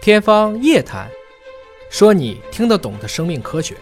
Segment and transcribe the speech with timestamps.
[0.00, 1.06] 天方夜谭，
[1.90, 3.76] 说你听得懂的生命科学。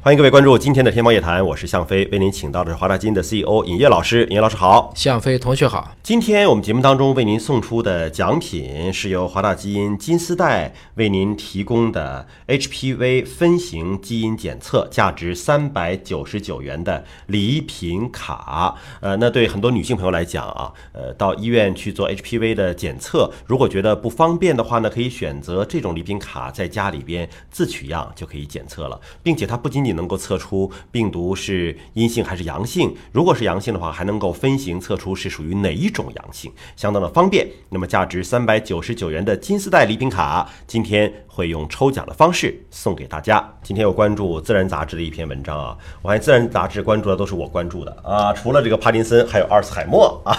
[0.00, 4.24] 欢迎各位关注今天的天猫夜谈，我是向飞，为您请到的是华大基因的 CEO 尹烨老师。
[4.26, 5.92] 尹烨老师好，向飞同学好。
[6.04, 18.76] 今天我们节目当中为您送出的奖品是由华大基因金丝带为您提供的 HPV 分型基因检测，价值三百九十九元的礼品卡。
[19.00, 37.48] 呃，那对很多女性朋友来讲啊，呃，到医院去做 HPV 的检测，如果觉得不方便的话呢，可以选择这种礼品卡，在家里边自取样就可以检测了，并且它不仅仅你能够测出病毒是阴性还是阳性，如果是阳性的话，还能够分型测出是属于哪一种阳性，相当的方便。
[37.70, 43.42] 那么价值三百九十九元的金丝带礼品卡，今天会用抽奖的方式送给大家。
[43.62, 50.36] 今天有关注《自然》杂志的一篇文章啊，我发现《自然》杂志关注的都是我关注的啊，除了这个帕金森，还有阿尔茨海默啊。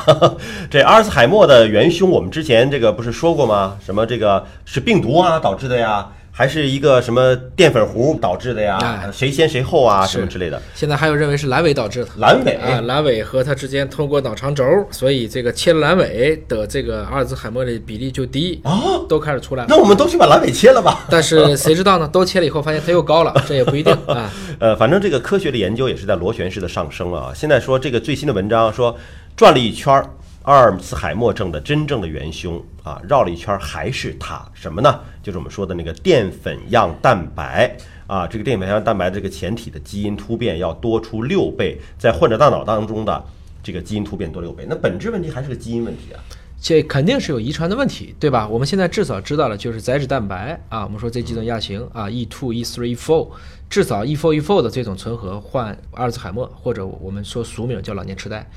[0.70, 3.78] 这阿尔茨海默的元凶，我们之前这个不是说过吗？
[3.84, 6.08] 什么这个是病毒啊导致的呀？
[6.32, 9.10] 还是一个什么淀粉糊导致的呀？
[9.12, 10.06] 谁先谁后啊？
[10.06, 10.62] 什么之类的？
[10.74, 12.12] 现在还有认为是阑尾导致的。
[12.20, 19.68] 阑尾啊，阑尾和它之间通过脑肠轴，所以这个切了阑尾的这个阿尔兹海默的比例就低啊，都开始出来了。
[19.70, 21.06] 那我们都去把阑尾切了吧？
[21.10, 22.08] 但是谁知道呢？
[22.12, 24.32] 都切了以后发现它又高了，这也不一定 啊。
[24.60, 27.32] 呃，反正这个科学的研究也是在螺旋式的上升啊。
[27.36, 28.96] 现在说这个最新的文章说
[29.36, 30.06] 转了一圈儿。
[30.44, 35.00] 阿尔茨海默症的真正的元凶啊，绕了一圈还是它什么呢？
[35.22, 37.76] 就是我们说的那个淀粉样蛋白
[38.08, 43.24] 啊，这个淀粉样蛋白这个前体的基因突变要多出六倍，在患者大脑当中的
[43.62, 46.20] 这个基因突变多六倍，那本质问题还是个基因问题啊，
[46.60, 48.48] 这肯定是有遗传的问题，对吧？
[48.48, 53.28] 我们现在至少知道了就是载脂蛋白啊，我们说这几种亚型啊，E two、E three、E four，
[53.70, 58.50] 至少 E four、E four 的这种存合患阿尔茨海默或者我们说俗名叫老年痴呆。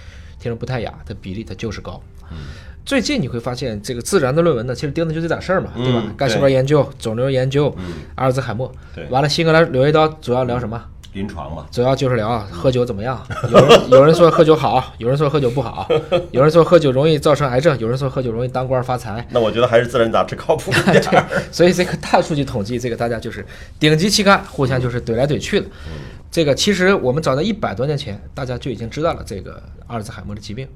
[0.42, 2.02] 听着不太雅，它比例它就是高。
[2.84, 6.02] 最近你会发现，这个自然的论文呢，其实盯的就这点事儿嘛，对吧？
[6.16, 7.72] 干细胞研究、肿瘤研究、
[8.16, 8.70] 阿尔兹海默。
[8.92, 10.82] 对，完了，新格兰柳叶刀主要聊什么？
[11.12, 13.22] 临床嘛，主要就是聊喝酒怎么样。
[13.50, 15.86] 有人 有人说喝酒好，有人说喝酒不好，
[16.33, 19.24] 有人说喝酒容易造成癌症，有人说喝酒容易当官发财。
[19.30, 21.27] 那我觉得还是自然杂志靠谱一点儿。
[21.52, 23.46] 所以这个大数据统计，这个大家就是
[23.78, 25.67] 顶级期刊互相就是怼来怼去的。
[26.32, 30.66] 这个其实我们早在一百多年前，大家就已经知道了这个阿尔兹海默的疾病，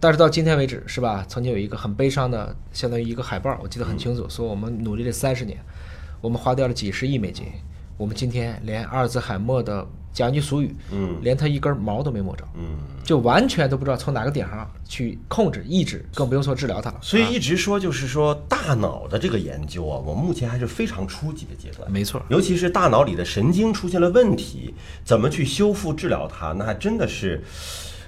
[0.00, 1.22] 但是到今天为止，是吧？
[1.28, 5.58] 曾经有一个很悲伤的，相当于一个海报，我记得很清楚，说我们努力了三十年，
[6.22, 7.44] 我们花掉了几十亿美金，
[7.98, 9.86] 我们今天连阿尔兹海默的
[10.16, 16.98] 讲句俗语，嗯，连他一根毛都没摸着，嗯，就完全都不知道从哪个点上去控制、抑制，更不用说治疗它了。
[17.02, 21.92] 所以一直说就是说大脑的这个研究啊，我们目前还是非常初级的阶段。
[21.92, 24.74] 没错，尤其是大脑里的神经出现了问题，
[25.04, 27.44] 怎么去修复治疗它，那还真的是。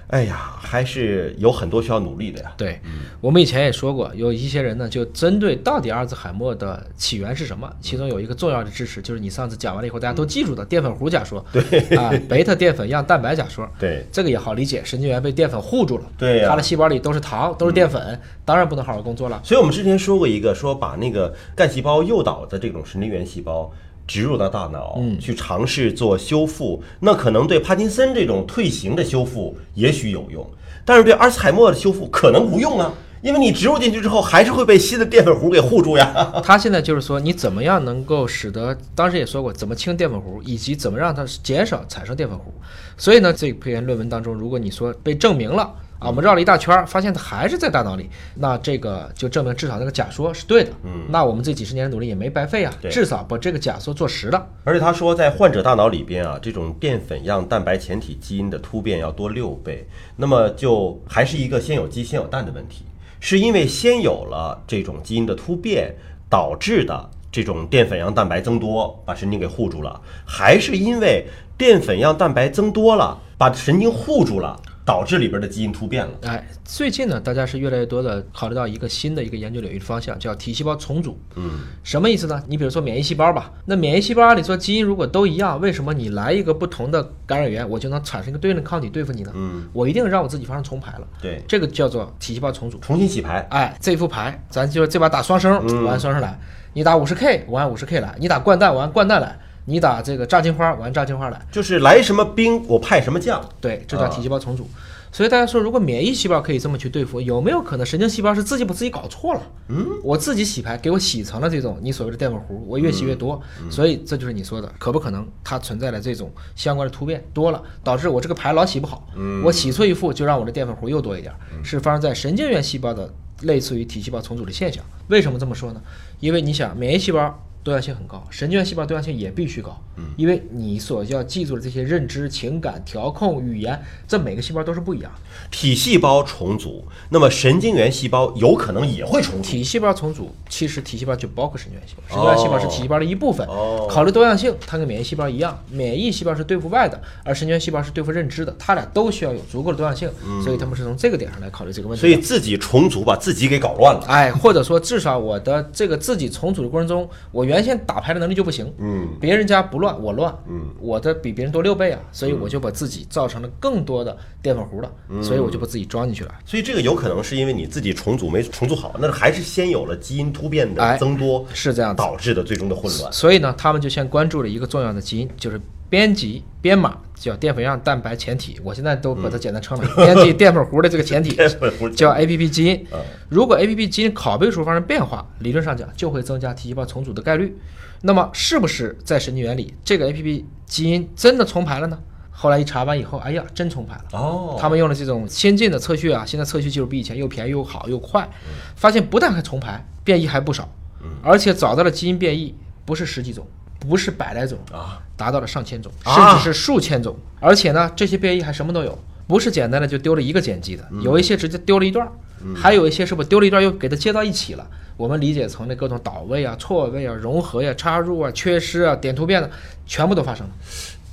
[0.09, 2.53] 哎呀，还是有很多需要努力的呀。
[2.57, 2.81] 对，
[3.21, 11.45] 我们以前也说过，有一些人呢，就针对到底阿尔兹海默的起源是什么，其中有一个重要的知识，就是你上次讲完了以后，大家都记住的淀粉糊假说。
[11.53, 11.63] 对
[11.95, 13.69] 啊，贝塔淀粉样蛋白假说。
[13.79, 16.05] 对，这个也好理解，神经元被淀粉护住了。
[16.17, 19.39] 对它的细胞里都是糖，都是淀粉，当然不能好好工作了。
[19.45, 23.71] 所以我们之前说过一个，说把那个干细胞诱导的这种神经元细胞。
[24.09, 30.45] 植入到大脑，去尝试做修复，那可能对帕金森这种退行的修复也许有用，
[30.85, 36.33] 但是对阿尔茨海默的修复可能无用啊，因为你植入进去之后，还是会被新的淀粉糊给护住呀。
[36.43, 42.53] 他现在就是说，你怎么样能够使得当时也说过，怎么清淀粉糊，以及怎么让它减少产生淀粉糊。
[42.97, 45.71] 所以呢，这篇论文当中，如果你说被证明了。
[45.99, 50.71] 啊，我们绕了一大圈，发现它还是在大脑里，那这个就证明至少那个假说是对的。
[50.85, 54.47] 嗯，那我们这几十年的努力也没白费啊，至少把这个假说做实了。
[54.63, 59.87] 而且他说，在患者大脑里边啊，这种淀粉样蛋白前体基因的突变要多六倍，
[60.17, 62.85] 那么就还是一个先有鸡先有蛋的问题，
[63.19, 65.93] 是因为先有了这种基因的突变
[66.31, 71.27] 导致的这种淀粉样蛋白增多，把神经给护住了，还是因为
[71.57, 74.61] 淀粉样蛋白增多了，把神经护住了？
[74.89, 76.13] 导致里边的基因突变了。
[76.23, 81.21] 哎，最近呢，大家是越来越多的考虑到一个新的一个研究领域的方向，叫体细胞重组。
[81.37, 82.43] 嗯，什么意思呢？
[82.49, 89.33] 你比如说免疫细胞吧，那免疫细胞按理说基因如果都一样，为什么你来一个不同的感染源，我就能产生一个对应的抗体对付你呢？
[89.35, 91.07] 嗯，我一定让我自己发生重排了。
[91.21, 93.47] 对，这个叫做体细胞重组，重新洗牌。
[93.51, 96.31] 哎，这副牌，咱就这把打双生，我按双生来；
[96.73, 99.39] 你打五十 K，我按五十 K 来；你打掼蛋，我按掼蛋来；
[99.69, 101.39] 你打这个炸金花，我按炸金花来。
[101.53, 103.39] 就是来什么兵，我派什么将。
[103.61, 104.67] 对，这叫体细胞重组。
[105.13, 109.43] 所以大家说，如果免疫细胞可以这么去对付，有没有可能神经细胞是自己把自己搞错了？
[109.69, 113.39] 嗯，我自己洗牌，给我洗成了这种你所谓的淀粉糊，我越洗越多。
[113.69, 119.07] 所以这就是你说的，可不可能它存在的这种相关的突变多了，导致我这个牌老洗不好？
[119.17, 123.13] 嗯，我洗错一副，就让我的淀粉糊又多一点，是发生在神经元细胞的
[123.43, 124.83] 类似于体细胞重组的现象。
[125.09, 125.81] 为什么这么说呢？
[126.21, 129.79] 因为你想，免疫细胞多样性很高，神经元细胞多样性也必须高，
[130.17, 135.21] 因为你所要记住的这些认知、情感、调控、语言，这每个细胞都是不一样的。
[135.51, 139.43] 体细胞重组，那么神经元细胞有可能也会重组。
[139.43, 143.47] 体细胞重组，其实体细胞就包括神经元细胞，神经元细胞是体细胞的一部分。
[143.47, 150.11] 哦考虑多样性，它跟免疫细胞一样，免疫细胞是对付外的，而神经元细胞是对付认知的，它俩都需要有足够的多样性，
[150.43, 152.01] 所以他们是从这个点上来考虑这个问题。
[152.01, 154.05] 所以自己重组把自己给搞乱了。
[154.07, 165.23] 哎，或者说至少我的这个自己重组的过程中，我原先打牌的能力就不行，嗯，别人家不乱，我乱，嗯，我的比别人多六倍啊，所以我就把自己造成了更多的淀粉糊了，嗯。
[165.23, 166.35] 所以我就把自己装进去了。
[166.45, 173.13] 所以这个有可能是因为你自己重组没重组好，那还是先有了基因突变的哎增多，是这样导致的最终的混乱。
[173.13, 181.37] 所以呢，他们就先关注了一个重要的基因，就是编辑编码叫淀粉样蛋白前体，我现在都把它简单称了，编辑淀粉糊的这个前体
[181.97, 182.99] 叫 APP 基因嗯。
[183.29, 187.57] 如果 APP 基因拷贝数发生变化，理论上讲就会增加 T 细胞重组的概率。
[188.03, 191.99] 那么是不是在神经元里这个 APP 基因真的重排了呢？
[192.31, 194.05] 后来一查完以后，哎呀，真重排了。
[194.13, 198.29] 哦，他们用了这种先进的测序啊，现在测序技术比以前又便宜又好又快，
[198.77, 200.73] 发现不但还重排，变异还不少，
[201.21, 203.45] 而且找到了基因变异不是十几种，
[203.79, 212.13] 不是百来种啊，达到了上千种，啊甚至是数千种，而且呢，这些变异还什么都有，不是简单的就丢了一个碱基的，有一些直接丢了一段儿，
[212.55, 214.67] 还有一些是不丢了一段儿又给它接到一起了。
[214.97, 219.49] 我们理解成那各种倒位啊、错位啊、融合呀、插入啊、缺失啊、点突变的，
[219.87, 220.53] 全部都发生了。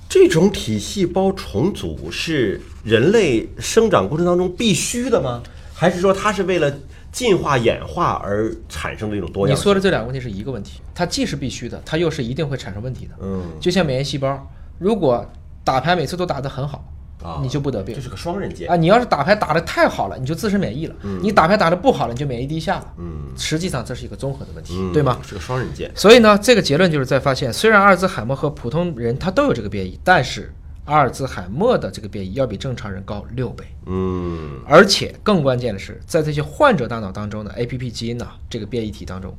[0.09, 5.43] 这种体细胞重组是人类生长过程当中必须的吗？
[5.71, 6.73] 还是说它是为了
[7.15, 9.57] 进化演化而产生的一种多样性？
[9.57, 13.15] 你说的这两个问题是一个问题，它既是必须的，它又是一定会产生问题的。
[13.21, 14.45] 嗯就像免疫细胞，
[14.77, 15.25] 如果
[15.63, 16.83] 打牌每次都打得很好，
[17.23, 18.75] 啊你就不得病这是个双刃剑啊。
[18.75, 22.93] 你要是打牌打得太好了，你就自身免疫了；你打牌打得不好了，你就免疫低下了。
[22.97, 25.17] 嗯实际上这是一个综合的问题，嗯对吗？
[25.25, 25.89] 是个双刃剑。
[25.95, 30.53] 所以呢，这个结论就是在发现，虽然阿尔兹海默和普通人他都有这个变异，但是
[30.85, 33.65] 阿尔兹海默的这个变异要比正常人高六倍。
[33.87, 39.35] 嗯而且更关键的是，在这些患者大脑当中的 APP 基因呐、这个变异体当中，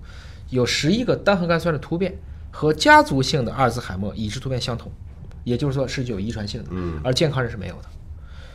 [0.50, 2.16] 有十一个单核苷酸的突变
[2.50, 4.90] 和家族性的阿尔兹海默已知突变相同，
[5.44, 7.88] 也就是说是具有遗传性的，嗯而健康人是没有的。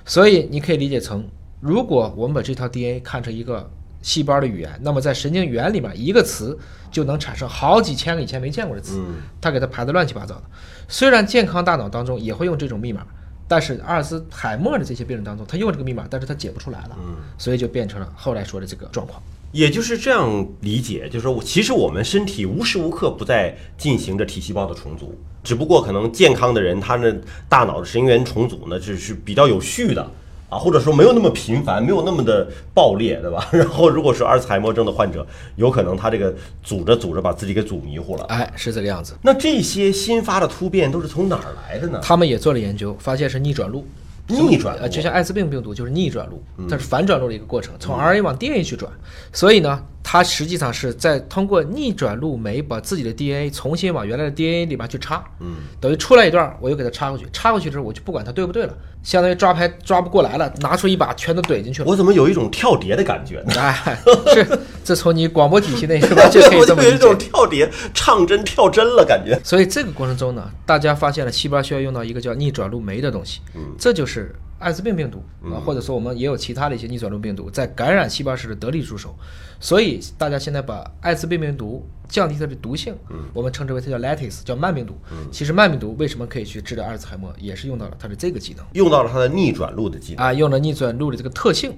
[0.06, 1.24] 所以你可以理解成，
[1.60, 3.70] 如果我们把这套 DNA 看成一个
[4.01, 6.57] 细胞的语言，那么在神经元里面一个词
[6.92, 10.44] 就能产生好几千个以前没见过的词，嗯它给它排得乱七八糟的。
[10.88, 13.06] 虽然健康大脑当中也会用这种密码，
[13.48, 19.21] 但是阿尔兹海默的这些病人当中，他用这个密码，但是他解不出来了，嗯，所以就变成了后来说的这个状况。
[19.51, 25.13] 也就是这样理解，就是说，其实我们身体无时无刻不在进行着体细胞的重组，
[25.44, 30.09] 只不过可能健康的人，他的大脑的神经元重组呢，只是比较有序的
[30.51, 33.48] 啊，或者说没有那么频繁，没有那么的爆裂，对吧？
[33.53, 35.25] 然后，如果是阿尔茨海默症的患者，
[35.56, 38.25] 有可能他这个组着组着把自己给组迷糊了。
[38.25, 39.13] 哎，是这个样子。
[39.21, 42.01] 那这些新发的突变都是从哪儿来的呢？
[42.03, 43.88] 他们也做了研究，发现是逆转录。
[44.27, 48.92] 逆转录呃，就像艾滋病病毒就是逆转录，它是反转录的一个过程，从 RNA 往 DNA 去转。
[49.33, 61.88] 所以呢，它实际上是在通过逆转录酶把自己的 DNA 重新往原来的 DNA 里边去插，嗯，等于出来一段，我又给它插过去，插过去之后我就不管它对不对了，相当于抓拍抓不过来了，拿出一把全都怼进去了。
[61.88, 63.53] 我怎么有一种跳碟的感觉呢？
[63.57, 63.98] 哎，
[64.33, 67.15] 是，这从你广播体系内是吧，就可以 我就有一种。
[67.18, 69.39] 跳碟、唱针跳针了感觉。
[69.43, 79.13] 所以这个过程中呢，大家发现了细胞需要用到一个叫逆转录酶的东西，嗯这就是艾滋病病毒啊，或者说我们也有其他的一些逆转录病毒在感染细胞时的得力助手。
[79.60, 84.96] 所以大家现在把艾滋病病毒降低它的毒性，嗯我们称之为它叫 lattice，叫慢病毒。
[85.32, 88.65] 其实慢病毒为什么可以去治疗阿尔茨海默，也是用到了它的这个技能。
[88.74, 90.25] 用到了它的逆转录的技能。
[90.25, 91.74] 啊，用了逆转录的这个特性。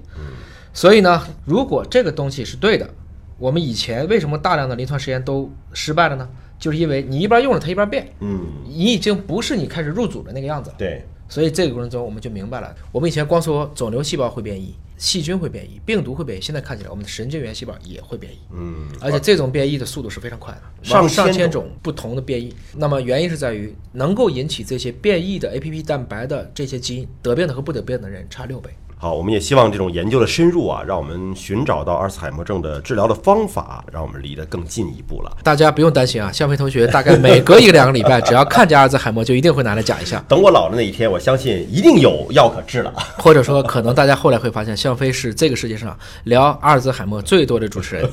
[0.74, 2.90] 所以呢，如果这个东西是对的，
[3.38, 6.28] 我们以前为什么大量的临床实验都失败了呢？
[6.58, 10.75] 就是因为你一边用了它一边变，嗯，你已经不是你开始入组的那个样子了。
[10.78, 18.38] 对，所以这个过程中我们就明白了，我们以前光说肿瘤细胞会变异，细菌会变异，病毒会变异，现在看起来我们的神经元细胞也会变异。
[18.52, 22.54] 嗯，而且这种变异的速度是非常快的，上上千千种不同的变异。
[22.75, 28.70] 那么原因是在于能够引起这些变异的 APP 蛋白的这些基因得病的和不得病的人差六倍。
[29.04, 35.30] 好，我们也希望这种研究的深入啊，让我们寻找到阿尔茨海默症的治疗的方法，让我们离得更进一步了。
[35.44, 40.24] 大家不用担心啊，向飞同学大概每隔一个两个礼拜，只要看见阿尔茨海默，就一定会拿来讲一下。
[40.30, 42.94] 等我老了那一天，我相信一定有药可治了。
[43.18, 45.94] 或者说，可能大家后来会发现，向飞是这个世界上
[46.24, 48.10] 聊阿尔茨海默最多的主持人。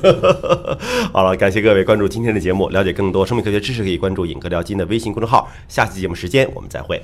[1.13, 5.49] 好了，感谢各位关注今天的节目，了解更多生命科学知识，可以关注“尹哥聊基因”的微信公众号。
[5.69, 7.01] 下期节目时间我们再会。